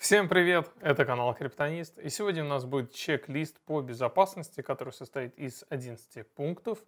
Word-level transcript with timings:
Всем 0.00 0.30
привет! 0.30 0.66
Это 0.80 1.04
канал 1.04 1.34
Криптонист. 1.34 1.98
И 1.98 2.08
сегодня 2.08 2.42
у 2.42 2.48
нас 2.48 2.64
будет 2.64 2.94
чек-лист 2.94 3.60
по 3.66 3.82
безопасности, 3.82 4.62
который 4.62 4.94
состоит 4.94 5.38
из 5.38 5.62
11 5.68 6.26
пунктов. 6.26 6.78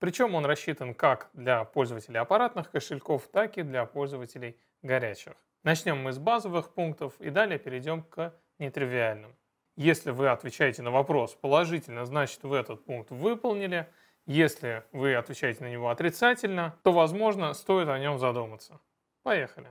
Причем 0.00 0.34
он 0.34 0.44
рассчитан 0.44 0.92
как 0.92 1.30
для 1.32 1.62
пользователей 1.62 2.18
аппаратных 2.18 2.72
кошельков, 2.72 3.28
так 3.28 3.56
и 3.56 3.62
для 3.62 3.86
пользователей 3.86 4.58
горячих. 4.82 5.34
Начнем 5.62 6.02
мы 6.02 6.10
с 6.10 6.18
базовых 6.18 6.74
пунктов 6.74 7.14
и 7.20 7.30
далее 7.30 7.60
перейдем 7.60 8.02
к 8.02 8.34
нетривиальным. 8.58 9.36
Если 9.76 10.10
вы 10.10 10.28
отвечаете 10.28 10.82
на 10.82 10.90
вопрос 10.90 11.36
положительно, 11.36 12.04
значит 12.04 12.42
вы 12.42 12.56
этот 12.56 12.84
пункт 12.84 13.12
выполнили. 13.12 13.86
Если 14.26 14.82
вы 14.90 15.14
отвечаете 15.14 15.62
на 15.62 15.70
него 15.70 15.88
отрицательно, 15.88 16.76
то, 16.82 16.90
возможно, 16.90 17.54
стоит 17.54 17.86
о 17.88 17.98
нем 18.00 18.18
задуматься. 18.18 18.80
Поехали. 19.22 19.68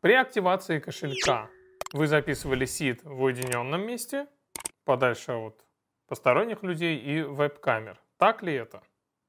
При 0.00 0.14
активации 0.14 0.80
кошелька 0.80 1.48
вы 1.94 2.08
записывали 2.08 2.64
сид 2.64 3.04
в 3.04 3.22
уединенном 3.22 3.86
месте, 3.86 4.26
подальше 4.84 5.32
от 5.32 5.64
посторонних 6.08 6.64
людей 6.64 6.98
и 6.98 7.22
веб-камер. 7.22 8.00
Так 8.18 8.42
ли 8.42 8.52
это? 8.52 8.82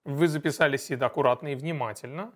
Вы 0.03 0.27
записали 0.27 0.75
сид 0.75 1.01
аккуратно 1.03 1.49
и 1.49 1.55
внимательно? 1.55 2.33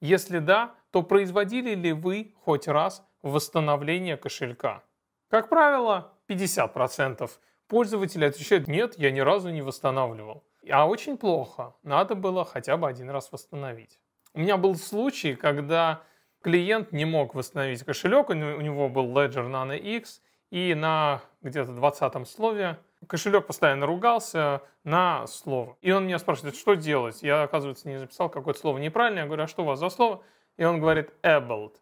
Если 0.00 0.40
да, 0.40 0.74
то 0.90 1.04
производили 1.04 1.76
ли 1.76 1.92
вы 1.92 2.34
хоть 2.40 2.66
раз 2.66 3.06
восстановление 3.22 4.16
кошелька? 4.16 4.82
Как 5.28 5.48
правило, 5.48 6.14
50% 6.28 7.30
пользователей 7.68 8.26
отвечают 8.26 8.66
«нет, 8.66 8.98
я 8.98 9.12
ни 9.12 9.20
разу 9.20 9.50
не 9.50 9.62
восстанавливал». 9.62 10.42
А 10.68 10.88
очень 10.88 11.16
плохо, 11.16 11.76
надо 11.84 12.16
было 12.16 12.44
хотя 12.44 12.76
бы 12.76 12.88
один 12.88 13.08
раз 13.08 13.30
восстановить. 13.30 14.00
У 14.34 14.40
меня 14.40 14.56
был 14.56 14.74
случай, 14.74 15.36
когда 15.36 16.02
клиент 16.42 16.92
не 16.92 17.04
мог 17.04 17.34
восстановить 17.34 17.84
кошелек, 17.84 18.30
у 18.30 18.34
него 18.34 18.88
был 18.88 19.06
Ledger 19.06 19.48
Nano 19.50 19.78
X, 19.78 20.22
и 20.50 20.74
на 20.74 21.22
где-то 21.42 21.72
20 21.72 22.28
слове 22.28 22.78
кошелек 23.06 23.46
постоянно 23.46 23.86
ругался 23.86 24.62
на 24.84 25.26
слово. 25.26 25.76
И 25.80 25.92
он 25.92 26.06
меня 26.06 26.18
спрашивает, 26.18 26.56
что 26.56 26.74
делать? 26.74 27.22
Я, 27.22 27.42
оказывается, 27.42 27.88
не 27.88 27.98
записал 27.98 28.28
какое-то 28.28 28.60
слово 28.60 28.78
неправильно. 28.78 29.20
Я 29.20 29.26
говорю, 29.26 29.44
а 29.44 29.46
что 29.46 29.62
у 29.62 29.66
вас 29.66 29.78
за 29.78 29.90
слово? 29.90 30.22
И 30.56 30.64
он 30.64 30.80
говорит 30.80 31.10
abled. 31.22 31.74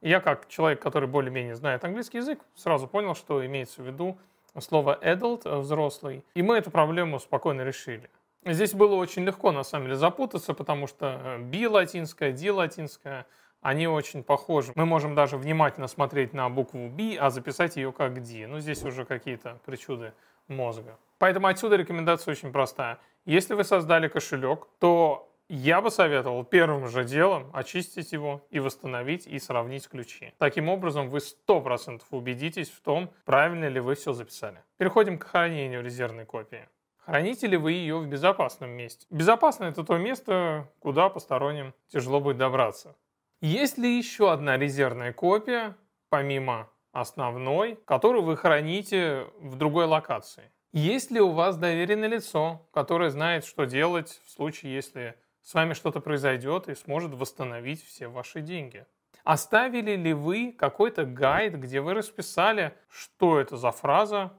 я, 0.00 0.20
как 0.20 0.48
человек, 0.48 0.82
который 0.82 1.08
более-менее 1.08 1.54
знает 1.54 1.84
английский 1.84 2.18
язык, 2.18 2.40
сразу 2.54 2.88
понял, 2.88 3.14
что 3.14 3.44
имеется 3.46 3.82
в 3.82 3.86
виду 3.86 4.18
слово 4.58 4.98
adult, 5.02 5.42
э, 5.44 5.58
взрослый. 5.58 6.24
И 6.34 6.42
мы 6.42 6.58
эту 6.58 6.70
проблему 6.70 7.18
спокойно 7.20 7.62
решили. 7.62 8.10
Здесь 8.44 8.74
было 8.74 8.96
очень 8.96 9.24
легко, 9.24 9.52
на 9.52 9.62
самом 9.62 9.84
деле, 9.86 9.96
запутаться, 9.96 10.52
потому 10.52 10.88
что 10.88 11.38
B 11.38 11.68
латинская, 11.68 12.32
D 12.32 12.50
латинская– 12.50 13.26
они 13.62 13.86
очень 13.86 14.22
похожи. 14.22 14.72
Мы 14.74 14.84
можем 14.84 15.14
даже 15.14 15.36
внимательно 15.38 15.86
смотреть 15.86 16.34
на 16.34 16.50
букву 16.50 16.88
B, 16.88 17.16
а 17.18 17.30
записать 17.30 17.76
ее 17.76 17.92
как 17.92 18.22
D. 18.22 18.46
Ну, 18.46 18.58
здесь 18.60 18.84
уже 18.84 19.04
какие-то 19.04 19.58
причуды 19.64 20.12
мозга. 20.48 20.98
Поэтому 21.18 21.46
отсюда 21.46 21.76
рекомендация 21.76 22.32
очень 22.32 22.52
простая. 22.52 22.98
Если 23.24 23.54
вы 23.54 23.64
создали 23.64 24.08
кошелек, 24.08 24.66
то 24.80 25.32
я 25.48 25.80
бы 25.80 25.90
советовал 25.90 26.44
первым 26.44 26.88
же 26.88 27.04
делом 27.04 27.50
очистить 27.52 28.12
его 28.12 28.44
и 28.50 28.58
восстановить 28.58 29.26
и 29.26 29.38
сравнить 29.38 29.88
ключи. 29.88 30.32
Таким 30.38 30.68
образом, 30.68 31.08
вы 31.08 31.18
100% 31.18 32.02
убедитесь 32.10 32.70
в 32.70 32.80
том, 32.80 33.10
правильно 33.24 33.68
ли 33.68 33.78
вы 33.78 33.94
все 33.94 34.12
записали. 34.12 34.62
Переходим 34.78 35.18
к 35.18 35.24
хранению 35.24 35.84
резервной 35.84 36.24
копии. 36.24 36.68
Храните 37.04 37.48
ли 37.48 37.56
вы 37.56 37.72
ее 37.72 37.98
в 37.98 38.06
безопасном 38.06 38.70
месте? 38.70 39.06
Безопасно 39.10 39.64
это 39.64 39.84
то 39.84 39.98
место, 39.98 40.68
куда 40.78 41.08
посторонним 41.08 41.74
тяжело 41.88 42.20
будет 42.20 42.38
добраться. 42.38 42.94
Есть 43.42 43.76
ли 43.76 43.98
еще 43.98 44.30
одна 44.30 44.56
резервная 44.56 45.12
копия, 45.12 45.76
помимо 46.10 46.70
основной, 46.92 47.74
которую 47.86 48.22
вы 48.22 48.36
храните 48.36 49.26
в 49.40 49.56
другой 49.56 49.86
локации? 49.86 50.52
Есть 50.72 51.10
ли 51.10 51.20
у 51.20 51.30
вас 51.30 51.56
доверенное 51.56 52.06
лицо, 52.06 52.68
которое 52.72 53.10
знает, 53.10 53.44
что 53.44 53.64
делать 53.64 54.20
в 54.24 54.30
случае, 54.30 54.72
если 54.76 55.16
с 55.42 55.54
вами 55.54 55.74
что-то 55.74 55.98
произойдет 55.98 56.68
и 56.68 56.76
сможет 56.76 57.14
восстановить 57.14 57.84
все 57.84 58.06
ваши 58.06 58.42
деньги? 58.42 58.86
Оставили 59.24 59.96
ли 59.96 60.12
вы 60.12 60.52
какой-то 60.56 61.04
гайд, 61.04 61.54
где 61.54 61.80
вы 61.80 61.94
расписали, 61.94 62.72
что 62.88 63.40
это 63.40 63.56
за 63.56 63.72
фраза, 63.72 64.34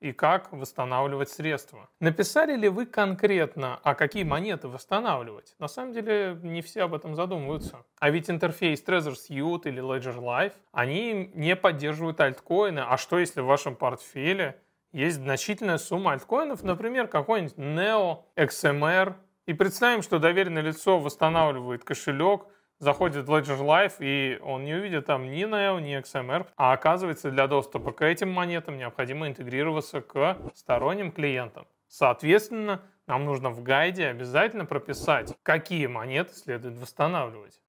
и 0.00 0.12
как 0.12 0.52
восстанавливать 0.52 1.28
средства. 1.28 1.88
Написали 2.00 2.56
ли 2.56 2.68
вы 2.68 2.86
конкретно, 2.86 3.80
а 3.82 3.94
какие 3.94 4.22
монеты 4.22 4.68
восстанавливать? 4.68 5.54
На 5.58 5.68
самом 5.68 5.92
деле 5.92 6.38
не 6.42 6.62
все 6.62 6.82
об 6.82 6.94
этом 6.94 7.14
задумываются. 7.14 7.84
А 7.98 8.10
ведь 8.10 8.30
интерфейс 8.30 8.82
Trezor 8.84 9.14
Suite 9.14 9.62
или 9.64 9.82
Ledger 9.82 10.18
Live, 10.18 10.52
они 10.72 11.30
не 11.34 11.56
поддерживают 11.56 12.20
альткоины. 12.20 12.80
А 12.80 12.96
что 12.96 13.18
если 13.18 13.40
в 13.40 13.46
вашем 13.46 13.74
портфеле 13.74 14.60
есть 14.92 15.16
значительная 15.16 15.78
сумма 15.78 16.12
альткоинов, 16.12 16.62
например, 16.62 17.08
какой-нибудь 17.08 17.56
Neo, 17.56 18.22
XMR, 18.36 19.14
и 19.46 19.54
представим, 19.54 20.02
что 20.02 20.18
доверенное 20.18 20.62
лицо 20.62 20.98
восстанавливает 20.98 21.82
кошелек, 21.82 22.46
заходит 22.78 23.26
в 23.26 23.32
Ledger 23.32 23.60
Live, 23.60 23.94
и 24.00 24.38
он 24.42 24.64
не 24.64 24.74
увидит 24.74 25.06
там 25.06 25.30
ни 25.30 25.44
Neo, 25.44 25.80
ни 25.80 25.98
XMR. 25.98 26.46
А 26.56 26.72
оказывается, 26.72 27.30
для 27.30 27.46
доступа 27.46 27.92
к 27.92 28.04
этим 28.04 28.30
монетам 28.30 28.78
необходимо 28.78 29.28
интегрироваться 29.28 30.00
к 30.00 30.36
сторонним 30.54 31.12
клиентам. 31.12 31.66
Соответственно, 31.88 32.82
нам 33.06 33.24
нужно 33.24 33.50
в 33.50 33.62
гайде 33.62 34.06
обязательно 34.06 34.66
прописать, 34.66 35.34
какие 35.42 35.86
монеты 35.86 36.34
следует 36.34 36.76
восстанавливать. 36.76 37.60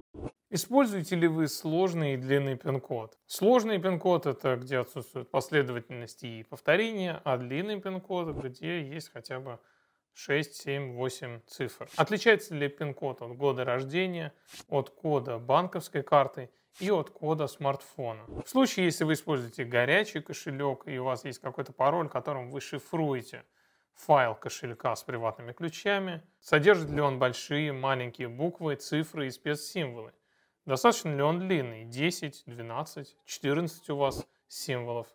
Используете 0.49 1.15
ли 1.15 1.27
вы 1.27 1.47
сложный 1.47 2.15
и 2.15 2.17
длинный 2.17 2.57
пин-код? 2.57 3.17
Сложный 3.27 3.79
пин-код– 3.79 4.25
это 4.25 4.55
где 4.55 4.79
отсутствует 4.79 5.29
последовательность 5.29 6.23
и 6.23 6.43
повторение, 6.43 7.21
а 7.23 7.37
длинный 7.37 7.79
пин-код– 7.79 8.35
где 8.43 8.81
есть 8.81 9.13
хотя 9.13 9.39
бы 9.39 9.59
6, 10.13 10.55
7, 10.55 10.95
8 10.95 11.41
цифр. 11.47 11.89
Отличается 11.95 12.55
ли 12.55 12.67
пин-код 12.67 13.21
от 13.21 13.35
года 13.35 13.63
рождения, 13.63 14.33
от 14.67 14.89
кода 14.89 15.37
банковской 15.37 16.03
карты 16.03 16.49
и 16.79 16.91
от 16.91 17.09
кода 17.09 17.47
смартфона. 17.47 18.25
В 18.45 18.49
случае, 18.49 18.85
если 18.85 19.03
вы 19.03 19.13
используете 19.13 19.63
горячий 19.63 20.21
кошелек 20.21 20.87
и 20.87 20.97
у 20.97 21.05
вас 21.05 21.25
есть 21.25 21.39
какой-то 21.39 21.73
пароль, 21.73 22.09
которым 22.09 22.49
вы 22.51 22.61
шифруете 22.61 23.43
файл 23.93 24.35
кошелька 24.35 24.95
с 24.95 25.03
приватными 25.03 25.51
ключами, 25.51 26.23
содержит 26.39 26.89
ли 26.89 27.01
он 27.01 27.19
большие, 27.19 27.73
маленькие 27.73 28.29
буквы, 28.29 28.75
цифры 28.75 29.27
и 29.27 29.31
спецсимволы. 29.31 30.13
Достаточно 30.65 31.13
ли 31.15 31.21
он 31.21 31.39
длинный? 31.39 31.83
10, 31.83 32.43
12, 32.45 33.17
14 33.25 33.89
у 33.89 33.97
вас 33.97 34.25
символов. 34.47 35.07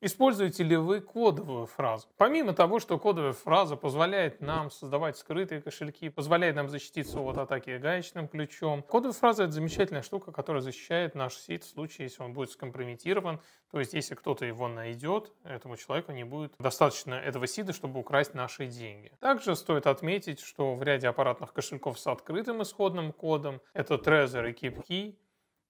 Используете 0.00 0.62
ли 0.62 0.76
вы 0.76 1.00
кодовую 1.00 1.66
фразу? 1.66 2.06
Помимо 2.16 2.52
того, 2.52 2.78
что 2.78 2.98
кодовая 2.98 3.32
фраза 3.32 3.76
позволяет 3.76 4.40
нам 4.40 4.70
создавать 4.70 5.16
скрытые 5.16 5.60
кошельки, 5.60 6.10
позволяет 6.10 6.54
нам 6.54 6.68
защититься 6.68 7.18
от 7.20 7.38
атаки 7.38 7.78
гаечным 7.78 8.28
ключом, 8.28 8.82
кодовая 8.82 9.14
фраза– 9.14 9.42
это 9.44 9.52
замечательная 9.52 10.02
штука, 10.02 10.32
которая 10.32 10.62
защищает 10.62 11.14
наш 11.14 11.34
сит 11.34 11.64
в 11.64 11.68
случае, 11.68 12.06
если 12.06 12.22
он 12.22 12.34
будет 12.34 12.50
скомпрометирован. 12.50 13.40
То 13.70 13.80
есть, 13.80 13.94
если 13.94 14.14
кто-то 14.14 14.44
его 14.44 14.68
найдет, 14.68 15.32
этому 15.44 15.76
человеку 15.76 16.12
не 16.12 16.24
будет 16.24 16.52
достаточно 16.58 17.14
этого 17.14 17.46
сида, 17.46 17.72
чтобы 17.72 17.98
украсть 17.98 18.34
наши 18.34 18.66
деньги. 18.66 19.12
Также 19.18 19.56
стоит 19.56 19.86
отметить, 19.86 20.40
что 20.40 20.74
в 20.74 20.82
ряде 20.82 21.08
аппаратных 21.08 21.52
кошельков 21.52 21.98
с 21.98 22.06
открытым 22.06 22.62
исходным 22.62 23.12
кодом, 23.12 23.60
это 23.72 23.94
Trezor 23.94 24.50
и 24.50 24.52
KeepKey, 24.52 25.18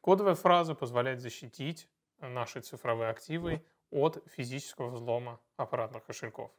кодовая 0.01 0.35
фраза 0.35 0.75
позволяет 0.75 1.21
защитить 1.21 1.89
наши 2.21 2.61
цифровые 2.61 3.11
активы 3.11 3.63
от 3.91 4.23
физического 4.27 4.91
взлома 4.91 5.41
аппаратных 5.57 6.05
кошельков. 6.05 6.51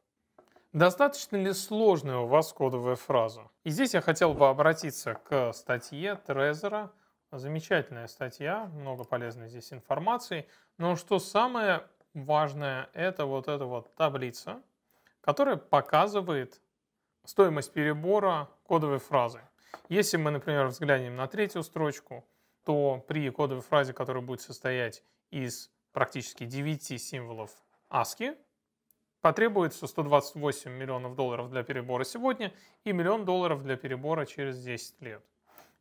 Достаточно 0.73 1.37
ли 1.37 1.53
сложная 1.53 2.17
у 2.17 2.27
вас 2.27 2.53
кодовая 2.53 2.95
фраза? 2.95 3.49
И 3.63 3.69
здесь 3.69 3.93
я 3.93 4.01
хотел 4.01 4.33
бы 4.33 4.47
обратиться 4.47 5.15
к 5.15 5.53
статье 5.53 6.15
Трезора. 6.15 6.91
Замечательная 7.31 8.07
статья, 8.07 8.65
много 8.65 9.03
полезной 9.03 9.49
здесь 9.49 9.73
информации. 9.73 10.47
Но 10.77 10.95
что 10.95 11.19
самое 11.19 11.87
важное, 12.13 12.89
это 12.93 13.25
вот 13.25 13.47
эта 13.47 13.65
вот 13.65 13.95
таблица, 13.95 14.61
которая 15.21 15.57
показывает 15.57 16.61
стоимость 17.25 17.73
перебора 17.73 18.49
кодовой 18.63 18.99
фразы. 18.99 19.41
Если 19.89 20.17
мы, 20.17 20.31
например, 20.31 20.67
взглянем 20.67 21.15
на 21.15 21.27
третью 21.27 21.63
строчку, 21.63 22.25
то 22.63 23.03
при 23.07 23.29
кодовой 23.29 23.63
фразе, 23.63 23.93
которая 23.93 24.23
будет 24.23 24.41
состоять 24.41 25.03
из 25.31 25.71
практически 25.97 26.45
9 26.45 27.01
символов 27.01 27.49
ASCII, 27.89 28.37
потребуется 29.21 29.87
128 29.87 30.69
миллионов 30.71 31.15
долларов 31.15 31.49
для 31.49 31.63
перебора 31.63 32.03
сегодня 32.03 32.53
и 32.83 32.91
миллион 32.91 33.25
долларов 33.25 33.63
для 33.63 33.77
перебора 33.77 34.27
через 34.27 34.63
10 34.63 35.01
лет. 35.01 35.23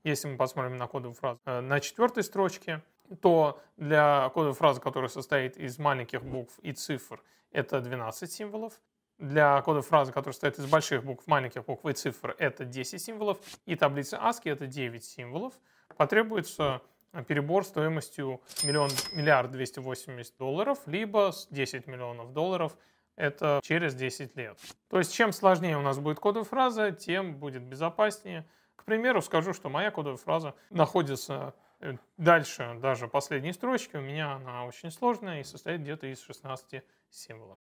Если 0.04 0.26
мы 0.26 0.38
посмотрим 0.38 0.78
на 0.78 0.86
кодовую 0.86 1.12
фразу 1.12 1.38
э, 1.44 1.60
на 1.60 1.80
четвертой 1.80 2.24
строчке, 2.24 2.82
то 3.20 3.60
для 3.76 4.30
кодовой 4.30 4.54
фразы, 4.54 4.80
которая 4.80 5.10
состоит 5.10 5.58
из 5.58 5.78
маленьких 5.78 6.24
букв 6.24 6.58
и 6.60 6.72
цифр, 6.72 7.22
это 7.50 7.82
12 7.82 8.32
символов. 8.32 8.80
Для 9.18 9.60
кодовой 9.60 9.82
фразы, 9.82 10.12
которая 10.12 10.32
состоит 10.32 10.58
из 10.58 10.64
больших 10.64 11.04
букв, 11.04 11.26
маленьких 11.26 11.62
букв 11.66 11.84
и 11.84 11.92
цифр, 11.92 12.34
это 12.38 12.64
10 12.64 13.02
символов. 13.02 13.38
И 13.66 13.76
таблица 13.76 14.16
ASCII 14.16 14.50
это 14.50 14.66
9 14.66 15.04
символов. 15.04 15.52
Потребуется 15.98 16.80
перебор 17.24 17.64
стоимостью 17.64 18.40
миллион, 18.62 18.90
миллиард 19.12 19.50
280 19.50 20.36
долларов, 20.38 20.78
либо 20.86 21.32
10 21.50 21.86
миллионов 21.86 22.32
долларов 22.32 22.76
это 23.16 23.60
через 23.62 23.94
10 23.94 24.36
лет. 24.36 24.58
То 24.88 24.98
есть 24.98 25.14
чем 25.14 25.32
сложнее 25.32 25.78
у 25.78 25.82
нас 25.82 25.98
будет 25.98 26.20
кодовая 26.20 26.44
фраза, 26.44 26.92
тем 26.92 27.36
будет 27.36 27.62
безопаснее. 27.62 28.46
К 28.76 28.84
примеру, 28.84 29.22
скажу, 29.22 29.52
что 29.52 29.68
моя 29.68 29.90
кодовая 29.90 30.18
фраза 30.18 30.54
находится 30.70 31.54
э, 31.80 31.94
дальше 32.18 32.76
даже 32.80 33.08
последней 33.08 33.52
строчки. 33.52 33.96
У 33.96 34.00
меня 34.00 34.34
она 34.34 34.64
очень 34.64 34.90
сложная 34.90 35.40
и 35.40 35.44
состоит 35.44 35.80
где-то 35.80 36.06
из 36.06 36.20
16 36.20 36.82
символов. 37.10 37.58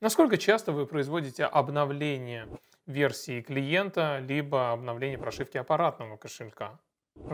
Насколько 0.00 0.38
часто 0.38 0.72
вы 0.72 0.86
производите 0.86 1.44
обновление 1.44 2.48
версии 2.86 3.40
клиента, 3.40 4.20
либо 4.20 4.70
обновление 4.70 5.18
прошивки 5.18 5.58
аппаратного 5.58 6.16
кошелька? 6.16 6.78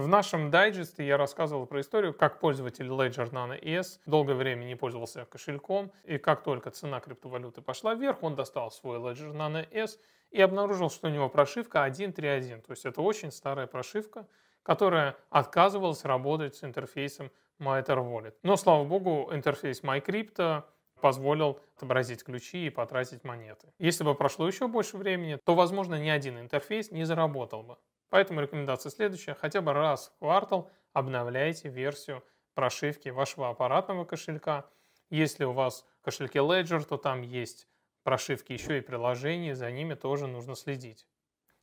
В 0.01 0.07
нашем 0.07 0.51
дайджесте 0.51 1.07
я 1.07 1.17
рассказывал 1.17 1.67
про 1.67 1.81
историю, 1.81 2.15
как 2.15 2.39
пользователь 2.39 2.87
Ledger 2.87 3.31
Nano 3.33 3.59
S 3.61 4.01
долгое 4.07 4.35
время 4.35 4.65
не 4.65 4.77
пользовался 4.77 5.25
кошельком, 5.25 5.91
и 6.05 6.17
как 6.17 6.43
только 6.43 6.71
цена 6.71 7.01
криптовалюты 7.01 7.61
пошла 7.61 7.95
вверх, 7.95 8.23
он 8.23 8.35
достал 8.35 8.71
свой 8.71 8.99
Ledger 8.99 9.35
Nano 9.35 9.67
S 9.73 9.99
и 10.31 10.41
обнаружил, 10.41 10.91
что 10.91 11.09
у 11.09 11.11
него 11.11 11.29
прошивка 11.29 11.87
1.3.1. 11.87 12.63
То 12.63 12.71
есть 12.71 12.87
это 12.87 13.03
очень 13.03 13.33
старая 13.33 13.67
прошивка, 13.67 14.29
которая 14.63 15.17
отказывалась 15.29 16.05
работать 16.05 16.55
с 16.55 16.63
интерфейсом 16.63 17.31
MyEtherWallet. 17.59 18.35
Но, 18.43 18.57
слава 18.57 18.85
богу, 18.85 19.29
интерфейс 19.33 19.83
MyCrypto 19.83 20.63
позволил 21.01 21.59
отобразить 21.77 22.23
ключи 22.23 22.67
и 22.67 22.71
потратить 22.71 23.25
монеты. 23.25 23.73
Если 23.79 24.05
бы 24.05 24.15
прошло 24.15 24.47
еще 24.47 24.69
больше 24.69 24.97
времени, 24.97 25.39
то, 25.45 25.55
возможно, 25.55 26.01
ни 26.01 26.09
один 26.09 26.39
интерфейс 26.39 26.91
не 26.91 27.05
заработал 27.05 27.63
бы. 27.63 27.77
Поэтому 28.11 28.41
рекомендация 28.41 28.91
следующая. 28.91 29.35
Хотя 29.35 29.63
бы 29.63 29.73
раз 29.73 30.09
в 30.09 30.19
квартал 30.19 30.71
обновляйте 30.93 31.69
версию 31.69 32.23
прошивки 32.55 33.09
вашего 33.09 33.49
аппаратного 33.49 34.05
кошелька. 34.05 34.67
Если 35.09 35.45
у 35.45 35.53
вас 35.53 35.87
кошельки 36.03 36.39
Ledger, 36.39 36.85
то 36.85 36.97
там 36.97 37.23
есть 37.23 37.69
прошивки 38.03 38.53
еще 38.53 38.79
и 38.79 38.81
приложений, 38.81 39.55
за 39.55 39.71
ними 39.71 39.95
тоже 39.95 40.27
нужно 40.27 40.55
следить. 40.57 41.07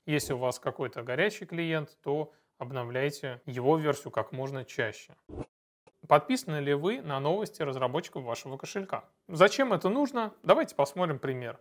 Если 0.06 0.34
у 0.34 0.38
вас 0.38 0.60
какой-то 0.60 1.04
горячий 1.04 1.46
клиент, 1.46 1.98
то 2.02 2.34
обновляйте 2.58 3.42
его 3.46 3.78
версию 3.78 4.12
как 4.12 4.32
можно 4.32 4.64
чаще. 4.64 5.16
Подписаны 6.08 6.58
ли 6.58 6.74
вы 6.74 7.02
на 7.02 7.20
новости 7.20 7.62
разработчиков 7.62 8.24
вашего 8.24 8.56
кошелька? 8.56 9.04
Зачем 9.28 9.74
это 9.74 9.90
нужно? 9.90 10.34
Давайте 10.44 10.76
посмотрим 10.76 11.20
пример. 11.20 11.60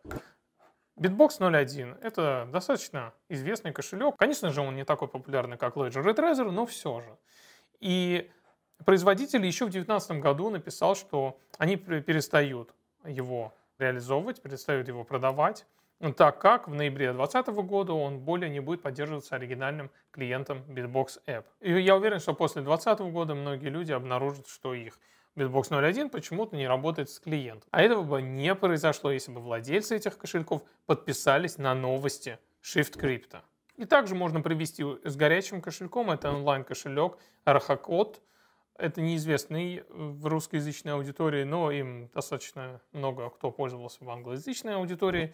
Bitbox 0.98 1.38
01– 1.40 1.98
это 2.00 2.48
достаточно 2.50 3.12
известный 3.28 3.72
кошелек. 3.72 4.16
Конечно 4.16 4.50
же, 4.50 4.62
он 4.62 4.76
не 4.76 4.84
такой 4.84 5.08
популярный, 5.08 5.58
как 5.58 5.76
Ledger 5.76 6.10
и 6.10 6.14
Trezor, 6.14 6.50
но 6.50 6.64
все 6.64 7.00
же. 7.02 7.19
И 7.81 8.31
производитель 8.84 9.44
еще 9.44 9.66
в 9.66 9.70
2019 9.70 10.12
году 10.22 10.48
написал, 10.48 10.94
что 10.96 11.38
они 11.58 11.76
перестают 11.76 12.75
его 13.04 13.54
реализовывать, 13.78 14.40
перестают 14.40 14.88
его 14.88 15.04
продавать, 15.04 15.66
так 16.16 16.40
как 16.40 16.66
в 16.66 16.75
ноябре 16.75 17.12
2020 17.12 17.54
года 17.66 17.92
он 17.92 18.20
более 18.20 18.49
не 18.49 18.60
будет 18.60 18.81
поддерживаться 18.81 19.37
оригинальным 19.37 19.90
клиентом 20.10 20.64
Bitbox 20.66 21.20
App. 21.26 21.44
И 21.60 21.72
я 21.72 21.94
уверен, 21.96 22.20
что 22.20 22.32
после 22.32 22.62
2020 22.62 23.12
года 23.12 23.34
многие 23.34 23.69
люди 23.69 23.92
обнаружат, 23.92 24.49
что 24.49 24.72
их 24.72 24.99
Bitbox 25.36 25.68
01 25.70 26.08
почему-то 26.10 26.56
не 26.56 26.66
работает 26.66 27.10
с 27.10 27.20
клиентом. 27.20 27.68
А 27.70 27.82
этого 27.82 28.02
бы 28.02 28.22
не 28.22 28.54
произошло, 28.54 29.10
если 29.10 29.30
бы 29.30 29.40
владельцы 29.40 29.94
этих 29.94 30.16
кошельков 30.16 30.62
подписались 30.86 31.58
на 31.58 31.74
новости 31.74 32.38
Shift 32.62 32.98
Crypto. 32.98 33.40
И 33.76 33.84
также 33.84 34.14
можно 34.14 34.40
привести 34.40 34.84
с 35.04 35.14
горячим 35.16 35.60
кошельком, 35.60 36.10
это 36.10 36.32
онлайн-кошелек 36.32 37.18
Arhacode. 37.44 38.16
Это 38.78 39.00
неизвестный 39.00 39.84
в 39.88 40.26
русскоязычной 40.26 40.92
аудитории, 40.92 41.44
но 41.44 41.70
им 41.70 42.10
достаточно 42.12 42.82
много 42.92 43.30
кто 43.30 43.50
пользовался 43.50 44.04
в 44.04 44.10
англоязычной 44.10 44.74
аудитории. 44.74 45.32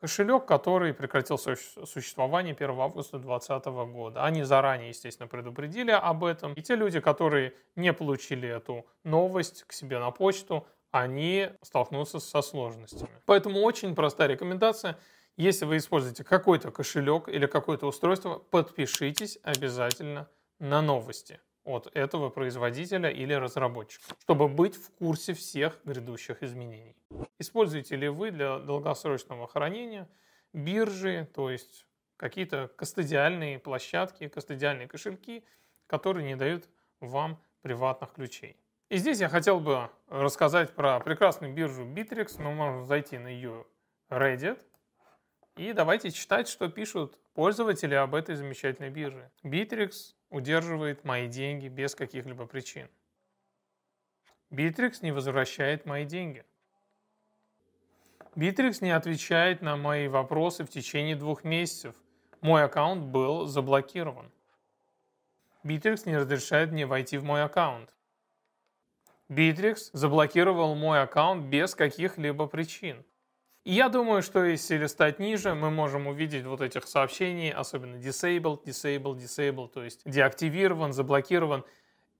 Кошелек, 0.00 0.46
который 0.46 0.94
прекратил 0.94 1.36
существование 1.36 2.54
1 2.54 2.70
августа 2.70 3.18
2020 3.18 3.66
года. 3.92 4.24
Они 4.24 4.44
заранее, 4.44 4.88
естественно, 4.88 5.28
предупредили 5.28 5.90
об 5.90 6.24
этом. 6.24 6.54
И 6.54 6.62
те 6.62 6.74
люди, 6.74 7.00
которые 7.00 7.52
не 7.76 7.92
получили 7.92 8.48
эту 8.48 8.86
новость 9.04 9.64
к 9.64 9.74
себе 9.74 9.98
на 9.98 10.10
почту, 10.10 10.66
они 10.90 11.50
столкнутся 11.60 12.18
со 12.18 12.40
сложностями. 12.40 13.20
Поэтому 13.26 13.60
очень 13.60 13.94
простая 13.94 14.28
рекомендация. 14.28 14.98
Если 15.36 15.66
вы 15.66 15.76
используете 15.76 16.24
какой-то 16.24 16.70
кошелек 16.70 17.28
или 17.28 17.46
какое-то 17.46 17.86
устройство, 17.86 18.38
подпишитесь 18.38 19.38
обязательно 19.42 20.30
на 20.58 20.80
новости 20.80 21.40
от 21.64 21.90
этого 21.94 22.30
производителя 22.30 23.10
или 23.10 23.34
разработчика, 23.34 24.14
чтобы 24.20 24.48
быть 24.48 24.76
в 24.76 24.90
курсе 24.94 25.34
всех 25.34 25.78
грядущих 25.84 26.42
изменений. 26.42 26.96
Используете 27.38 27.96
ли 27.96 28.08
вы 28.08 28.30
для 28.30 28.58
долгосрочного 28.58 29.46
хранения 29.46 30.08
биржи, 30.52 31.28
то 31.34 31.50
есть 31.50 31.86
какие-то 32.16 32.70
кастодиальные 32.76 33.58
площадки, 33.58 34.28
кастодиальные 34.28 34.88
кошельки, 34.88 35.44
которые 35.86 36.26
не 36.26 36.36
дают 36.36 36.68
вам 37.00 37.42
приватных 37.62 38.12
ключей. 38.12 38.56
И 38.88 38.96
здесь 38.96 39.20
я 39.20 39.28
хотел 39.28 39.60
бы 39.60 39.88
рассказать 40.08 40.74
про 40.74 40.98
прекрасную 41.00 41.54
биржу 41.54 41.84
Bittrex. 41.84 42.42
Мы 42.42 42.52
можем 42.52 42.86
зайти 42.86 43.18
на 43.18 43.28
ее 43.28 43.64
Reddit. 44.08 44.58
И 45.56 45.72
давайте 45.72 46.10
читать, 46.10 46.48
что 46.48 46.68
пишут 46.68 47.18
пользователи 47.34 47.94
об 47.94 48.14
этой 48.14 48.34
замечательной 48.34 48.90
бирже. 48.90 49.30
Bittrex 49.42 50.14
удерживает 50.30 51.04
мои 51.04 51.28
деньги 51.28 51.68
без 51.68 51.94
каких-либо 51.94 52.46
причин. 52.46 52.88
Bittrex 54.50 54.98
не 55.02 55.12
возвращает 55.12 55.86
мои 55.86 56.04
деньги. 56.04 56.44
Bittrex 58.34 58.78
не 58.80 58.90
отвечает 58.90 59.60
на 59.60 59.76
мои 59.76 60.08
вопросы 60.08 60.64
в 60.64 60.70
течение 60.70 61.16
двух 61.16 61.44
месяцев. 61.44 61.94
Мой 62.40 62.64
аккаунт 62.64 63.06
был 63.06 63.46
заблокирован. 63.46 64.30
Bittrex 65.62 66.02
не 66.06 66.16
разрешает 66.16 66.72
мне 66.72 66.86
войти 66.86 67.18
в 67.18 67.24
мой 67.24 67.42
аккаунт. 67.42 67.94
Bittrex 69.28 69.90
заблокировал 69.92 70.74
мой 70.74 71.02
аккаунт 71.02 71.46
без 71.46 71.74
каких-либо 71.74 72.46
причин. 72.46 73.04
Я 73.64 73.90
думаю, 73.90 74.22
что 74.22 74.42
если 74.42 74.78
листать 74.78 75.18
ниже, 75.18 75.54
мы 75.54 75.70
можем 75.70 76.06
увидеть 76.06 76.44
вот 76.46 76.62
этих 76.62 76.86
сообщений, 76.86 77.52
особенно 77.52 77.96
disabled, 77.96 78.64
disabled, 78.64 79.18
disabled, 79.18 79.68
то 79.68 79.84
есть 79.84 80.00
деактивирован, 80.06 80.94
заблокирован. 80.94 81.64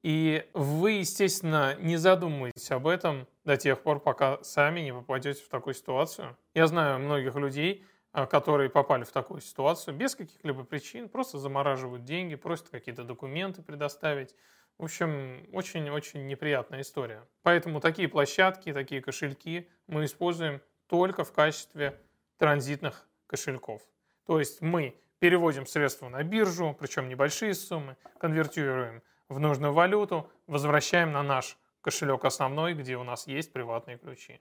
И 0.03 0.47
вы, 0.53 0.93
естественно, 0.93 1.77
не 1.81 1.97
задумываетесь 1.97 2.71
об 2.71 2.87
этом 2.87 3.27
до 3.45 3.57
тех 3.57 3.83
пор, 3.83 4.01
пока 4.01 4.43
сами 4.43 4.81
не 4.81 4.93
попадете 4.93 5.43
в 5.43 5.49
такую 5.49 5.73
ситуацию. 5.73 6.37
Я 6.55 6.67
знаю 6.67 7.01
многих 7.01 7.35
людей, 7.37 7.85
а, 8.13 8.27
которые 8.27 8.69
попали 8.69 9.05
в 9.05 9.13
такую 9.13 9.41
ситуацию 9.41 9.97
без 9.97 10.15
каких-либо 10.15 10.65
причин, 10.65 11.09
просто 11.09 11.39
замораживают 11.39 12.05
деньги, 12.05 12.35
просят 12.35 12.69
какие-то 12.69 13.05
документы 13.05 13.63
предоставить. 13.63 14.35
В 14.77 14.85
общем, 14.85 15.47
очень-очень 15.53 16.27
неприятная 16.27 16.83
история. 16.83 17.27
Поэтому 17.43 17.81
такие 17.81 18.09
площадки, 18.09 18.73
такие 18.73 19.01
кошельки 19.01 19.69
мы 19.87 20.05
используем 20.07 20.61
только 20.91 21.23
в 21.23 21.33
качестве 21.33 21.99
транзитных 22.37 23.09
кошельков. 23.29 23.81
То 24.27 24.41
есть 24.41 24.61
мы 24.61 25.01
переводим 25.21 25.65
средства 25.65 26.09
на 26.09 26.25
биржу, 26.25 26.77
причем 26.79 27.09
небольшие 27.09 27.55
суммы, 27.55 27.97
конвертируем 28.19 29.03
в 29.29 29.39
нужную 29.39 29.73
валюту, 29.73 30.29
возвращаем 30.49 31.13
на 31.13 31.23
наш 31.23 31.57
кошелек 31.81 32.25
основной, 32.25 32.75
где 32.75 32.97
у 32.97 33.05
нас 33.05 33.29
есть 33.29 33.53
приватные 33.53 33.99
ключи. 33.99 34.41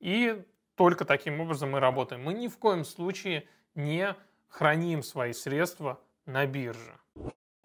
И 0.00 0.42
только 0.74 1.04
таким 1.04 1.40
образом 1.40 1.72
мы 1.72 1.80
работаем. 1.80 2.22
Мы 2.22 2.32
ни 2.32 2.48
в 2.48 2.56
коем 2.56 2.84
случае 2.84 3.46
не 3.74 4.16
храним 4.48 5.02
свои 5.02 5.34
средства 5.34 6.00
на 6.24 6.46
бирже. 6.46 6.98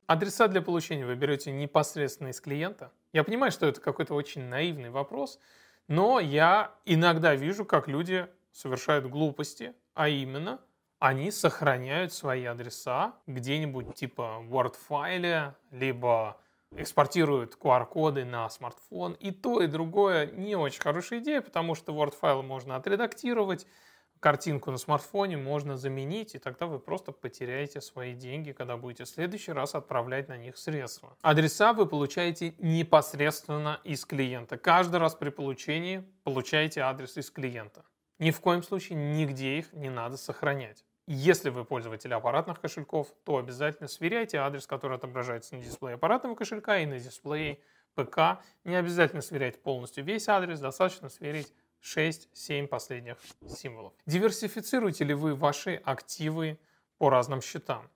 Адреса 0.07 0.47
для 0.47 0.61
получения 0.61 1.05
вы 1.05 1.15
берете 1.15 1.51
непосредственно 1.51 2.29
из 2.29 2.41
клиента. 2.41 2.91
Я 3.13 3.23
понимаю, 3.23 3.51
что 3.51 3.65
это 3.65 3.79
какой-то 3.79 4.13
очень 4.13 4.43
наивный 4.43 4.89
вопрос, 4.89 5.39
но 5.89 6.19
я 6.19 6.71
иногда 6.85 7.35
вижу, 7.35 7.65
как 7.65 7.87
люди 7.87 8.27
совершают 8.51 9.07
глупости, 9.07 9.73
а 9.95 10.07
именно 10.07 10.61
они 10.99 11.31
сохраняют 11.31 12.13
свои 12.13 12.45
адреса 12.45 13.15
где-нибудь 13.25 13.95
типа 13.95 14.45
Word-файле, 14.47 15.55
либо 15.71 16.37
экспортируют 16.71 17.57
QR-коды 17.59 18.23
на 18.23 18.47
смартфон. 18.49 19.13
И 19.13 19.31
то, 19.31 19.61
и 19.61 19.67
другое 19.67 20.27
не 20.27 20.55
очень 20.55 20.81
хорошая 20.81 21.19
идея, 21.19 21.41
потому 21.41 21.73
что 21.73 21.91
Word-файл 21.91 22.43
можно 22.43 22.75
отредактировать, 22.75 23.65
картинку 24.19 24.71
на 24.71 24.77
смартфоне 24.77 25.37
можно 25.37 25.77
заменить, 25.77 26.35
и 26.35 26.39
тогда 26.39 26.65
вы 26.65 26.79
просто 26.79 27.11
потеряете 27.11 27.81
свои 27.81 28.13
деньги, 28.13 28.51
когда 28.51 28.77
будете 28.77 29.05
в 29.05 29.09
следующий 29.09 29.51
раз 29.51 29.75
отправлять 29.75 30.27
на 30.27 30.37
них 30.37 30.57
средства. 30.57 31.15
Адреса 31.21 31.73
вы 31.73 31.85
получаете 31.85 32.53
непосредственно 32.59 33.79
из 33.83 34.05
клиента. 34.05 34.57
Каждый 34.57 34.97
раз 34.97 35.15
при 35.15 35.29
получении 35.29 36.03
получаете 36.23 36.81
адрес 36.81 37.17
из 37.17 37.31
клиента. 37.31 37.83
Ни 38.19 38.31
в 38.31 38.41
коем 38.41 38.63
случае 38.63 38.97
нигде 38.97 39.59
их 39.59 39.71
не 39.73 39.89
надо 39.89 40.17
сохранять. 40.17 40.83
Если 41.07 41.49
вы 41.49 41.65
пользователь 41.65 42.13
аппаратных 42.13 42.59
кошельков, 42.59 43.07
то 43.23 43.37
обязательно 43.37 43.87
сверяйте 43.87 44.37
адрес, 44.37 44.67
который 44.67 44.97
отображается 44.97 45.55
на 45.55 45.61
дисплее 45.63 45.95
аппаратного 45.95 46.35
кошелька 46.35 46.77
и 46.77 46.85
на 46.85 46.99
дисплее 46.99 47.59
ПК. 47.95 48.41
Не 48.63 48.75
обязательно 48.75 49.21
сверять 49.21 49.63
полностью 49.63 50.03
весь 50.03 50.27
адрес, 50.27 50.59
достаточно 50.59 51.09
сверить 51.09 51.51
6-7 51.81 52.67
последних 52.67 53.17
символов. 53.47 53.93
Диверсифицируете 54.05 55.03
ли 55.05 55.13
вы 55.13 55.35
ваши 55.35 55.75
активы 55.83 56.59
по 56.97 57.09
разным 57.09 57.41
счетам? 57.41 57.89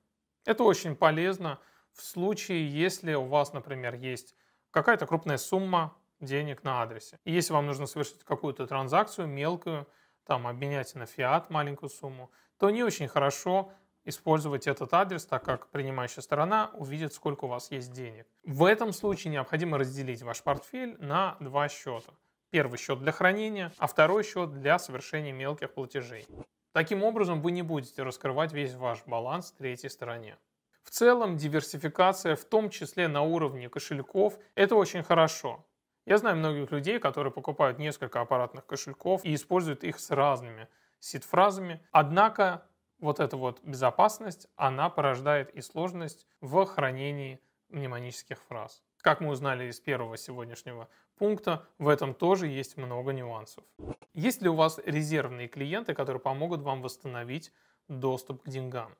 Это 0.46 0.64
очень 0.64 0.96
полезно 0.96 1.60
в 1.92 2.02
случае, 2.02 2.68
если 2.68 3.14
у 3.14 3.26
вас, 3.26 3.54
например, 3.54 3.96
есть 3.96 4.36
какая-то 4.72 5.06
крупная 5.06 5.38
сумма 5.38 5.96
денег 6.20 6.64
на 6.64 6.82
адресе. 6.82 7.20
И 7.24 7.32
если 7.32 7.54
вам 7.54 7.66
нужно 7.66 7.86
совершить 7.86 8.24
какую-то 8.24 8.66
транзакцию 8.68 9.28
мелкую, 9.28 9.88
там 10.26 10.48
обменять 10.48 10.96
на 10.96 11.06
фиат 11.06 11.50
маленькую 11.50 11.90
сумму, 11.90 12.32
то 12.58 12.70
не 12.70 12.84
очень 12.84 13.08
хорошо 13.08 13.72
использовать 14.06 14.68
этот 14.68 14.94
адрес, 14.94 15.26
так 15.26 15.44
как 15.44 15.70
принимающая 15.70 16.22
сторона 16.22 16.72
увидит, 16.74 17.14
сколько 17.14 17.46
у 17.46 17.48
вас 17.48 17.72
есть 17.72 17.92
денег. 17.92 18.28
В 18.44 18.66
этом 18.66 18.92
случае 18.92 19.32
необходимо 19.32 19.78
разделить 19.78 20.22
ваш 20.24 20.44
портфель 20.44 20.98
на 21.00 21.38
два 21.40 21.70
счета. 21.70 22.14
Первый 22.54 22.78
счет 22.78 23.00
для 23.00 23.12
хранения, 23.12 23.72
а 23.80 23.88
второй 23.88 24.24
счет 24.24 24.52
для 24.52 24.78
совершения 24.78 25.34
мелких 25.34 25.74
платежей. 25.74 26.28
Таким 26.72 27.02
образом, 27.02 27.42
вы 27.42 27.50
не 27.50 27.64
будете 27.64 28.04
раскрывать 28.04 28.54
весь 28.54 28.76
ваш 28.76 29.04
баланс 29.08 29.52
третьей 29.54 29.90
стороне. 29.90 30.38
В 30.84 30.92
целом, 30.92 31.36
диверсификация, 31.36 32.36
в 32.36 32.46
том 32.46 32.70
числе 32.70 33.08
на 33.08 33.24
уровне 33.24 33.70
кошельков, 33.70 34.38
это 34.54 34.76
очень 34.76 35.02
хорошо. 35.02 35.66
Я 36.06 36.20
знаю 36.20 36.38
многих 36.38 36.70
людей, 36.70 37.00
которые 37.00 37.34
покупают 37.34 37.80
несколько 37.80 38.22
аппаратных 38.22 38.68
кошельков 38.68 39.26
и 39.26 39.34
используют 39.34 39.84
их 39.84 40.00
с 40.00 40.12
разными 40.12 40.68
сид-фразами. 41.00 41.82
Однако 41.92 42.68
вот 43.00 43.20
эта 43.20 43.36
вот 43.36 43.64
безопасность, 43.64 44.46
она 44.58 44.92
порождает 44.92 45.50
и 45.56 45.62
сложность 45.62 46.28
в 46.40 46.64
хранении 46.68 47.42
мнемонических 47.70 48.40
фраз. 48.44 48.84
Как 49.02 49.20
мы 49.20 49.32
узнали 49.32 49.66
из 49.66 49.80
первого 49.82 50.18
сегодняшнего 50.18 50.88
пункта, 51.16 51.66
в 51.80 51.88
этом 51.88 52.14
тоже 52.14 52.48
есть 52.48 52.78
много 52.78 53.14
нюансов. 53.14 53.64
Есть 54.14 54.42
ли 54.42 54.50
у 54.50 54.56
вас 54.56 54.80
резервные 54.86 55.48
клиенты, 55.48 55.94
которые 55.94 56.20
помогут 56.20 56.62
вам 56.62 56.82
восстановить 56.82 57.52
доступ 57.88 58.44
к 58.44 58.50
деньгам? 58.50 58.96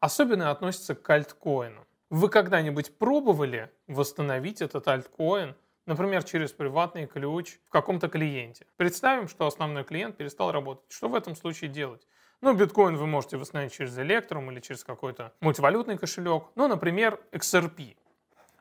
Особенно 0.00 0.50
относится 0.50 0.94
к 0.94 1.08
альткоинам. 1.08 1.86
Вы 2.10 2.28
когда-нибудь 2.28 2.96
пробовали 2.98 3.70
восстановить 3.86 4.60
этот 4.62 4.86
альткоин 4.86 5.54
например, 5.86 6.24
через 6.24 6.52
приватный 6.52 7.06
ключ 7.06 7.58
в 7.66 7.70
каком-то 7.70 8.08
клиенте. 8.08 8.66
Представим, 8.76 9.28
что 9.28 9.46
основной 9.46 9.84
клиент 9.84 10.16
перестал 10.16 10.52
работать. 10.52 10.84
Что 10.88 11.08
в 11.08 11.14
этом 11.14 11.36
случае 11.36 11.70
делать? 11.70 12.06
Ну, 12.40 12.54
биткоин 12.54 12.96
вы 12.96 13.06
можете 13.06 13.36
восстановить 13.36 13.72
через 13.72 13.96
Electrum 13.98 14.50
или 14.52 14.60
через 14.60 14.84
какой-то 14.84 15.32
мультивалютный 15.40 15.96
кошелек. 15.96 16.44
Ну, 16.56 16.68
например, 16.68 17.20
XRP. 17.32 17.96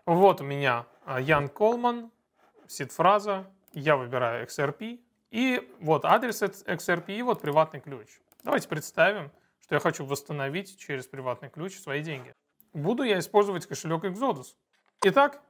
Вот 0.06 0.42
у 0.42 0.44
меня 0.44 0.86
а, 1.06 1.20
Ян 1.20 1.50
Колман, 1.50 2.12
сид-фраза, 2.74 3.48
я 3.74 3.96
выбираю 3.96 4.46
XRP, 4.46 5.00
и 5.32 5.76
вот 5.80 6.06
адрес 6.06 6.42
XRP, 6.42 7.18
и 7.18 7.22
вот 7.22 7.42
приватный 7.42 7.80
ключ. 7.80 8.08
Давайте 8.44 8.68
представим, 8.68 9.32
что 9.62 9.76
я 9.76 9.80
хочу 9.80 10.06
восстановить 10.06 10.78
через 10.78 11.08
приватный 11.08 11.50
ключ 11.50 11.80
свои 11.80 12.02
деньги. 12.02 12.34
Буду 12.74 13.04
я 13.04 13.20
использовать 13.20 13.66
кошелек 13.66 14.04
Exodus. 14.04 14.56
Итак, 15.04 15.42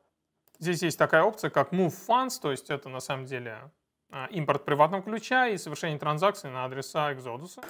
Здесь 0.60 0.82
есть 0.82 0.98
такая 0.98 1.24
опция, 1.24 1.50
как 1.50 1.74
Move 1.74 1.94
Funds, 2.08 2.39
то 2.42 2.51
есть 2.51 2.70
это 2.70 2.88
на 2.88 3.00
самом 3.01 3.25
деле 3.25 3.70
а, 4.12 4.27
импорт 4.27 4.63
приватного 4.63 5.03
ключа 5.03 5.48
и 5.48 5.58
совершение 5.58 6.00
транзакций 6.00 6.50
на 6.50 6.63
адреса 6.63 7.12
Exodus. 7.12 7.62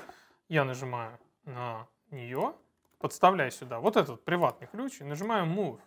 Я 0.50 0.64
нажимаю 0.64 1.18
на 1.46 1.88
нее, 2.12 2.54
подставляю 3.00 3.50
сюда 3.52 3.80
вот 3.80 3.98
этот 3.98 4.24
приватный 4.24 4.68
ключ 4.68 5.02
и 5.02 5.06
нажимаю 5.06 5.46
Move. 5.46 5.80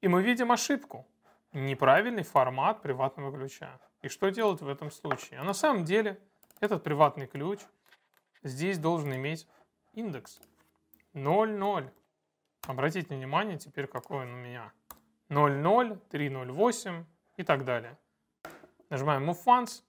И 0.00 0.08
мы 0.08 0.22
видим 0.22 0.52
ошибку. 0.52 1.06
Неправильный 1.56 2.22
формат 2.22 2.82
приватного 2.82 3.32
ключа. 3.34 3.80
И 4.02 4.08
что 4.08 4.28
делать 4.28 4.60
в 4.60 4.68
этом 4.68 4.90
случае? 4.90 5.40
А 5.40 5.42
на 5.42 5.54
самом 5.54 5.84
деле 5.86 6.20
этот 6.60 6.84
приватный 6.84 7.26
ключ 7.26 7.60
здесь 8.42 8.78
должен 8.78 9.14
иметь 9.14 9.48
индекс 9.94 10.38
0,0. 11.14 11.90
Обратите 12.66 13.14
внимание 13.14 13.56
теперь, 13.56 13.86
какой 13.86 14.26
он 14.26 14.34
у 14.34 14.36
меня. 14.36 14.70
0.0, 15.30 15.98
3.08 16.10 17.04
и 17.38 17.42
так 17.42 17.64
далее. 17.64 17.96
Нажимаем 18.90 19.30
Move 19.30 19.42
Funds, 19.42 19.82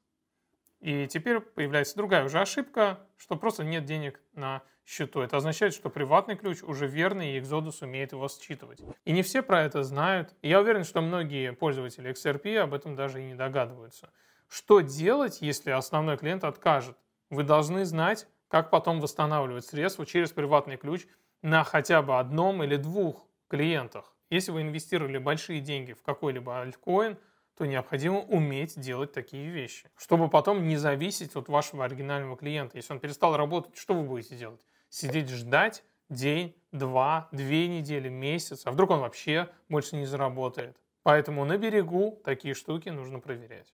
и 0.79 1.07
теперь 1.07 1.39
появляется 1.39 1.96
другая 1.96 2.24
уже 2.25 2.39
ошибка, 2.39 3.00
что 3.17 3.36
просто 3.36 3.63
нет 3.63 3.86
денег 3.86 4.22
на 4.34 4.63
счету. 4.86 5.22
Это 5.22 5.38
означает, 5.38 5.74
что 5.74 5.89
приватный 5.89 6.38
ключ 6.38 6.63
уже 6.63 6.88
верный, 6.88 7.34
и 7.34 7.39
Exodus 7.39 7.84
умеет 7.84 8.13
его 8.13 8.27
считывать. 8.29 8.79
И 9.03 9.12
не 9.12 9.22
все 9.22 9.41
про 9.41 9.63
это 9.63 9.84
знают. 9.84 10.34
И 10.41 10.50
я 10.50 10.62
уверен, 10.62 10.84
что 10.84 11.01
многие 11.01 11.51
пользователи 11.51 12.12
XRP 12.12 12.57
об 12.57 12.74
этом 12.74 12.96
даже 12.96 13.22
и 13.22 13.25
не 13.25 13.36
догадываются. 13.36 14.12
Что 14.48 14.79
делать, 14.79 15.41
если 15.41 15.72
основной 15.72 16.17
клиент 16.17 16.46
откажет? 16.46 16.98
Вы 17.29 17.43
должны 17.43 17.84
знать, 17.84 18.27
как 18.48 18.69
потом 18.69 19.01
восстанавливать 19.01 19.65
средства 19.65 20.05
через 20.05 20.31
приватный 20.31 20.77
ключ 20.77 21.05
на 21.41 21.63
хотя 21.65 22.01
бы 22.01 22.17
одном 22.17 22.63
или 22.63 22.77
двух 22.77 23.27
клиентах. 23.50 24.15
Если 24.29 24.51
вы 24.51 24.62
инвестировали 24.62 25.17
большие 25.17 25.60
деньги 25.60 25.93
в 25.93 26.01
какой-либо 26.01 26.62
альткоин, 26.62 27.17
то 27.57 27.65
необходимо 27.65 28.19
уметь 28.19 28.79
делать 28.79 29.11
такие 29.11 29.49
вещи, 29.49 29.89
чтобы 29.97 30.29
потом 30.29 30.67
не 30.67 30.77
зависеть 30.77 31.35
от 31.35 31.49
вашего 31.49 31.85
оригинального 31.85 32.37
клиента. 32.37 32.77
Если 32.77 32.93
он 32.93 32.99
перестал 32.99 33.35
работать, 33.35 33.75
что 33.75 33.95
вы 33.95 34.03
будете 34.03 34.35
делать? 34.35 34.61
Сидеть 34.89 35.29
ждать 35.29 35.83
день, 36.09 36.55
два, 36.71 37.27
две 37.31 37.67
недели, 37.67 38.09
месяц, 38.09 38.65
а 38.65 38.71
вдруг 38.71 38.91
он 38.91 38.99
вообще 38.99 39.49
больше 39.69 39.95
не 39.95 40.05
заработает. 40.05 40.77
Поэтому 41.01 41.45
на 41.45 41.57
берегу 41.57 42.21
такие 42.23 42.53
штуки 42.53 42.89
нужно 42.89 43.19
проверять. 43.19 43.73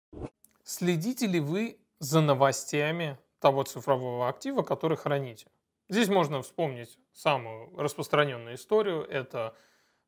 Следите 0.64 1.26
ли 1.26 1.40
вы 1.40 1.78
за 2.00 2.20
новостями 2.20 3.18
того 3.40 3.64
цифрового 3.64 4.28
актива, 4.28 4.62
который 4.62 4.98
храните? 4.98 5.48
Здесь 5.88 6.10
можно 6.10 6.42
вспомнить 6.42 7.00
самую 7.14 7.76
распространенную 7.78 8.56
историю. 8.56 9.04
Это 9.04 9.56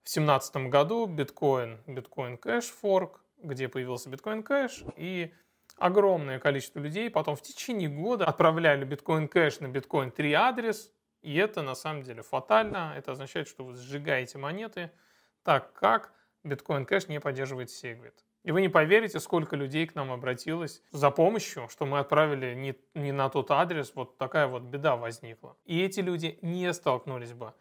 в 0.03 0.13
2017 0.13 0.69
году 0.69 1.05
биткоин, 1.05 1.79
биткоин 1.87 2.37
кэш 2.37 2.65
форк, 2.65 3.23
где 3.43 3.67
появился 3.67 4.09
биткоин 4.09 4.43
кэш, 4.43 4.83
и 4.95 5.33
огромное 5.77 6.39
количество 6.39 6.79
людей 6.79 7.09
потом 7.09 7.35
в 7.35 7.41
течение 7.41 7.89
года 7.89 8.25
отправляли 8.25 8.85
биткоин 8.85 9.27
кэш 9.27 9.59
на 9.59 9.67
биткоин 9.67 10.11
3 10.11 10.33
адрес, 10.33 10.91
и 11.21 11.35
это 11.35 11.61
на 11.61 11.75
самом 11.75 12.03
деле 12.03 12.21
фатально. 12.23 12.93
Это 12.97 13.11
означает, 13.11 13.47
что 13.47 13.63
вы 13.63 13.75
сжигаете 13.75 14.37
монеты, 14.37 14.91
так 15.43 15.73
как 15.73 16.13
биткоин 16.43 16.85
кэш 16.85 17.07
не 17.07 17.19
поддерживает 17.19 17.69
Segwit. 17.69 18.15
И 18.43 18.51
вы 18.51 18.61
не 18.61 18.69
поверите, 18.69 19.19
сколько 19.19 19.55
людей 19.55 19.85
к 19.85 19.93
нам 19.93 20.11
обратилось 20.11 20.81
за 20.91 21.11
помощью, 21.11 21.67
что 21.69 21.85
мы 21.85 21.99
отправили 21.99 22.55
не, 22.55 22.75
не 22.95 23.11
на 23.11 23.29
тот 23.29 23.51
адрес, 23.51 23.91
вот 23.93 24.17
такая 24.17 24.47
вот 24.47 24.63
беда 24.63 24.95
возникла. 24.95 25.57
И 25.65 25.79
эти 25.79 25.99
люди 25.99 26.39
не 26.41 26.73
столкнулись 26.73 27.33
бы 27.33 27.53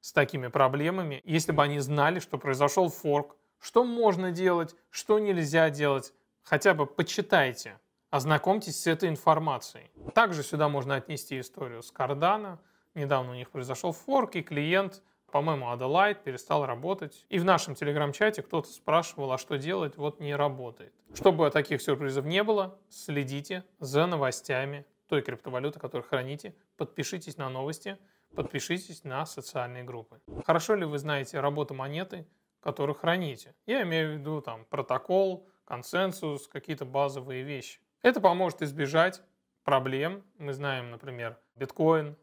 с 0.00 0.12
такими 0.12 0.48
проблемами, 0.48 1.22
если 1.24 1.52
бы 1.52 1.62
они 1.62 1.78
знали, 1.78 2.18
что 2.18 2.36
произошел 2.36 2.88
форк, 2.88 3.36
что 3.60 3.84
можно 3.84 4.30
делать, 4.30 4.74
что 4.90 5.18
нельзя 5.18 5.70
делать, 5.70 6.12
хотя 6.42 6.74
бы 6.74 6.86
почитайте, 6.86 7.78
ознакомьтесь 8.10 8.80
с 8.80 8.86
этой 8.86 9.08
информацией. 9.08 9.90
Также 10.14 10.42
сюда 10.42 10.68
можно 10.68 10.96
отнести 10.96 11.40
историю 11.40 11.82
с 11.82 11.92
Cardano. 11.92 12.58
Недавно 12.94 13.32
у 13.32 13.34
них 13.34 13.50
произошел 13.50 13.92
форк, 13.92 14.36
и 14.36 14.42
клиент, 14.42 15.02
по-моему, 15.30 15.66
Adelaide 15.66 16.22
перестал 16.22 16.64
работать. 16.66 17.26
И 17.28 17.38
в 17.38 17.44
нашем 17.44 17.74
телеграм-чате 17.74 18.42
кто-то 18.42 18.68
спрашивал, 18.68 19.32
а 19.32 19.38
что 19.38 19.58
делать, 19.58 19.96
вот 19.96 20.20
не 20.20 20.36
работает. 20.36 20.92
Чтобы 21.14 21.50
таких 21.50 21.82
сюрпризов 21.82 22.24
не 22.24 22.42
было, 22.42 22.78
следите 22.88 23.64
за 23.80 24.06
новостями 24.06 24.86
той 25.08 25.22
криптовалюты, 25.22 25.80
которую 25.80 26.08
храните, 26.08 26.54
подпишитесь 26.76 27.36
на 27.36 27.48
новости– 27.48 27.98
подпишитесь 28.34 29.04
на 29.04 29.24
социальные 29.26 29.84
группы. 29.84 30.20
Хорошо 30.44 30.74
ли 30.74 30.84
вы 30.84 30.98
знаете 30.98 31.40
работу 31.40 31.74
монеты, 31.74 32.26
которую 32.64 32.96
храните? 32.96 33.54
Я 33.66 33.82
имею 33.82 34.10
в 34.10 34.18
виду 34.18 34.40
там 34.40 34.64
протокол, 34.64 35.46
консенсус, 35.66 36.48
какие-то 36.48 36.86
базовые 36.86 37.42
вещи. 37.42 37.78
Это 38.02 38.20
поможет 38.20 38.62
избежать 38.62 39.22
проблем. 39.64 40.24
Мы 40.38 40.54
знаем, 40.54 40.90
например, 40.90 41.38
биткоин. 41.56 42.16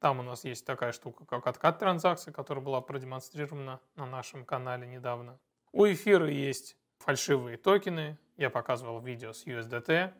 Там 0.00 0.20
у 0.20 0.22
нас 0.22 0.44
есть 0.44 0.64
такая 0.66 0.92
штука, 0.92 1.26
как 1.26 1.46
откат 1.46 1.78
транзакций, 1.78 2.32
которая 2.32 2.64
была 2.64 2.80
продемонстрирована 2.80 3.80
на 3.96 4.06
нашем 4.06 4.44
канале 4.44 4.86
недавно. 4.86 5.38
У 5.72 5.84
эфира 5.84 6.28
есть 6.28 6.76
фальшивые 6.98 7.58
токены. 7.58 8.18
Я 8.36 8.50
показывал 8.50 9.00
видео 9.00 9.32
с 9.32 9.46
USDT 9.46 10.12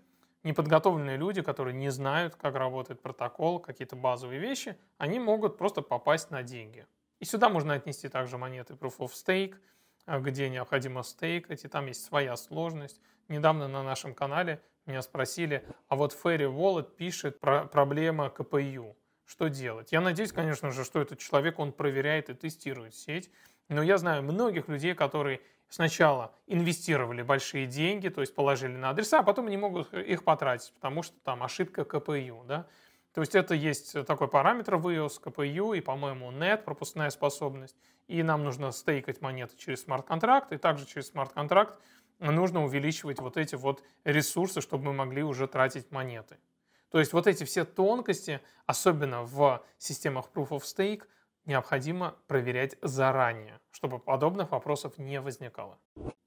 неподготовленные 0.47 1.17
люди, 1.17 1.43
которые 1.43 1.75
не 1.75 1.91
знают, 1.91 2.37
как 2.37 2.55
работает 2.55 3.03
протокол, 3.03 3.59
какие-то 3.59 3.97
базовые 3.97 4.39
вещи, 4.39 4.79
они 4.97 5.19
могут 5.19 5.59
просто 5.59 5.83
попасть 5.83 6.31
на 6.31 6.43
деньги. 6.43 6.87
Сюда 7.27 7.49
можно 7.49 7.75
отнести 7.75 8.09
также 8.09 8.39
монеты 8.39 8.75
Proof 8.75 8.99
of 8.99 9.11
Stake, 9.11 9.57
а, 10.05 10.21
где 10.21 10.49
необходимо 10.49 11.03
стейкать, 11.03 11.65
и 11.65 11.69
там 11.69 11.87
есть 11.87 12.05
своя 12.05 12.37
сложность. 12.37 13.01
Недавно 13.27 13.67
на 13.67 13.83
нашем 13.83 14.15
канале 14.15 14.63
меня 14.87 15.03
спросили, 15.03 15.65
а 15.89 15.97
вот 15.97 16.17
Fairy 16.25 16.49
Wallet 16.49 16.95
пишет 16.95 17.41
про 17.41 17.65
проблема 17.65 18.31
КПЮ. 18.31 18.97
что 19.25 19.49
делать. 19.49 19.91
Я 19.91 20.01
надеюсь, 20.01 20.31
конечно 20.31 20.71
же, 20.71 20.85
что 20.85 21.01
этот 21.01 21.19
человек, 21.19 21.59
он 21.59 21.73
проверяет 21.73 22.31
и 22.31 22.35
тестирует 22.35 22.95
сеть. 22.95 23.29
Но 23.69 23.83
я 23.83 23.99
знаю 23.99 24.23
многих 24.23 24.69
людей, 24.69 24.95
которые 24.95 25.41
сначала 25.69 26.33
инвестировали 26.47 27.23
большие 27.23 27.67
деньги, 27.67 28.09
то 28.09 28.21
есть 28.21 28.37
положили 28.37 28.77
на 28.77 28.91
адреса, 28.91 29.19
а 29.19 29.23
потом 29.25 29.49
не 29.49 29.57
могут 29.57 29.93
их 29.93 30.23
потратить, 30.23 30.73
потому 30.75 31.03
что 31.03 31.19
там 31.25 31.43
ошибка 31.43 31.85
КПЮ. 31.85 32.45
Да? 32.45 32.69
То 33.17 33.23
есть 33.23 33.35
это 33.35 33.55
есть 33.55 34.05
такой 34.05 34.29
параметр 34.29 34.77
в 34.77 34.89
iOS, 34.89 35.21
КПЮ 35.23 35.73
и, 35.73 35.81
по-моему, 35.81 36.31
NET, 36.31 36.65
пропускная 36.65 37.09
способность. 37.09 37.75
И 38.09 38.23
нам 38.23 38.45
нужно 38.45 38.73
стейкать 38.73 39.23
монеты 39.23 39.57
через 39.57 39.85
смарт-контракт, 39.85 40.53
и 40.53 40.59
также 40.59 40.85
через 40.85 41.09
смарт-контракт 41.09 41.81
нужно 42.19 42.63
увеличивать 42.63 43.19
вот 43.19 43.39
эти 43.39 43.55
вот 43.55 43.83
ресурсы, 44.05 44.61
чтобы 44.61 44.85
мы 44.85 44.93
могли 44.93 45.23
уже 45.23 45.49
тратить 45.49 45.91
монеты. 45.91 46.37
То 46.91 46.99
есть 46.99 47.15
вот 47.15 47.27
эти 47.27 47.45
все 47.45 47.65
тонкости, 47.65 48.43
особенно 48.67 49.23
в 49.23 49.65
системах 49.79 50.27
Proof 50.35 50.51
of 50.51 50.65
Stake, 50.65 51.05
необходимо 51.47 52.17
проверять 52.27 52.77
заранее, 52.83 53.61
чтобы 53.71 53.99
подобных 53.99 54.51
вопросов 54.51 54.99
не 54.99 55.23
возникало. 55.23 55.79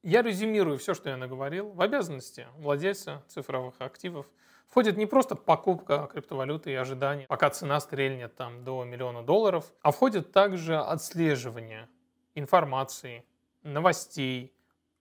Я 0.01 0.23
резюмирую 0.23 0.79
все, 0.79 0.95
что 0.95 1.11
я 1.11 1.17
наговорил. 1.17 1.69
В 1.69 1.83
обязанности 1.83 2.47
владельца 2.55 3.23
цифровых 3.27 3.75
активов 3.77 4.25
входит 4.69 4.97
не 4.97 5.05
просто 5.05 5.35
покупка 5.35 6.07
криптовалюты 6.11 6.71
и 6.71 6.75
ожидание, 6.75 7.27
пока 7.27 7.49
цена 7.49 7.79
стрельнет 7.79 8.35
там 8.35 8.63
до 8.63 8.83
миллиона 8.83 9.23
долларов, 9.23 9.71
а 9.81 9.91
входит 9.91 10.31
также 10.31 10.77
отслеживание 10.77 11.89
информации, 12.35 13.25
новостей 13.63 14.53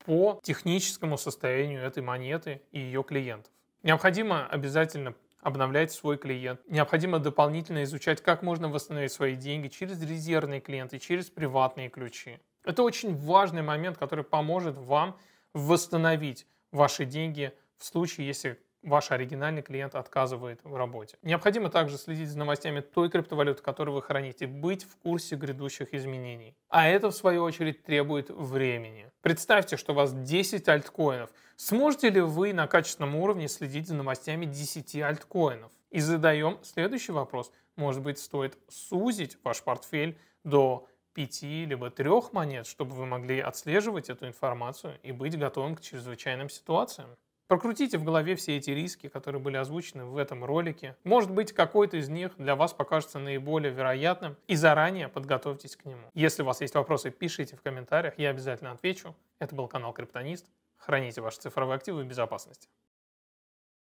по 0.04 0.40
техническому 0.42 1.18
состоянию 1.18 1.82
этой 1.82 2.02
монеты 2.02 2.62
и 2.72 2.80
ее 2.80 3.02
клиентов. 3.04 3.52
Необходимо 3.82 4.46
обязательно 4.46 5.14
обновлять 5.40 5.92
свой 5.92 6.18
клиент. 6.18 6.60
Необходимо 6.68 7.18
дополнительно 7.18 7.84
изучать, 7.84 8.22
как 8.22 8.42
можно 8.42 8.68
восстановить 8.68 9.12
свои 9.12 9.36
деньги 9.36 9.68
через 9.68 10.02
резервные 10.02 10.60
клиенты, 10.60 10.98
через 10.98 11.30
приватные 11.30 11.88
ключи. 11.88 12.40
Это 12.64 12.82
очень 12.82 13.14
важный 13.14 13.62
момент, 13.62 13.98
который 13.98 14.24
поможет 14.24 14.76
вам 14.76 15.16
восстановить 15.54 16.46
ваши 16.72 17.04
деньги 17.04 17.52
в 17.76 17.84
случае, 17.84 18.26
если 18.26 18.58
ваш 18.82 19.10
оригинальный 19.10 19.62
клиент 19.62 19.94
отказывает 19.94 20.60
в 20.64 20.74
работе. 20.76 21.16
Необходимо 21.22 21.70
также 21.70 21.98
следить 21.98 22.28
за 22.28 22.38
новостями 22.38 22.80
той 22.80 23.10
криптовалюты, 23.10 23.62
которую 23.62 23.94
вы 23.94 24.02
храните, 24.02 24.46
быть 24.46 24.84
в 24.84 24.96
курсе 24.96 25.36
грядущих 25.36 25.94
изменений. 25.94 26.56
А 26.68 26.88
это, 26.88 27.10
в 27.10 27.14
свою 27.14 27.42
очередь, 27.42 27.82
требует 27.82 28.30
времени. 28.30 29.10
Представьте, 29.20 29.76
что 29.76 29.92
у 29.92 29.96
вас 29.96 30.12
10 30.12 30.68
альткоинов. 30.68 31.30
Сможете 31.56 32.10
ли 32.10 32.20
вы 32.20 32.52
на 32.52 32.66
качественном 32.66 33.16
уровне 33.16 33.48
следить 33.48 33.88
за 33.88 33.94
новостями 33.94 34.46
10 34.46 34.96
альткоинов? 34.96 35.72
И 35.90 36.00
задаем 36.00 36.58
следующий 36.62 37.12
вопрос. 37.12 37.50
Может 37.76 38.02
быть, 38.02 38.18
стоит 38.18 38.58
сузить 38.68 39.38
ваш 39.42 39.62
портфель 39.62 40.18
до 40.44 40.86
пяти 41.14 41.64
либо 41.64 41.90
трех 41.90 42.32
монет, 42.32 42.66
чтобы 42.66 42.94
вы 42.94 43.06
могли 43.06 43.40
отслеживать 43.40 44.08
эту 44.08 44.28
информацию 44.28 44.98
и 45.02 45.10
быть 45.10 45.36
готовым 45.36 45.74
к 45.74 45.80
чрезвычайным 45.80 46.48
ситуациям. 46.48 47.16
Прокрутите 47.48 47.96
в 47.96 48.04
голове 48.04 48.36
все 48.36 48.58
эти 48.58 48.70
риски, 48.70 49.08
которые 49.08 49.40
были 49.40 49.56
озвучены 49.56 50.04
в 50.04 50.18
этом 50.18 50.44
ролике. 50.44 50.96
Может 51.02 51.30
быть, 51.30 51.54
какой-то 51.54 51.96
из 51.96 52.10
них 52.10 52.32
для 52.36 52.54
вас 52.54 52.74
покажется 52.74 53.18
наиболее 53.18 53.72
вероятным, 53.72 54.36
и 54.48 54.54
заранее 54.54 55.08
подготовьтесь 55.08 55.74
к 55.74 55.86
нему. 55.86 56.02
Если 56.12 56.42
у 56.42 56.44
вас 56.44 56.60
есть 56.60 56.74
вопросы, 56.74 57.10
пишите 57.10 57.56
в 57.56 57.62
комментариях, 57.62 58.18
я 58.18 58.28
обязательно 58.28 58.72
отвечу. 58.72 59.16
Это 59.38 59.54
был 59.54 59.66
канал 59.66 59.94
Криптонист. 59.94 60.44
Храните 60.76 61.22
ваши 61.22 61.38
цифровые 61.38 61.76
активы 61.76 62.02
в 62.02 62.06
безопасности. 62.06 62.68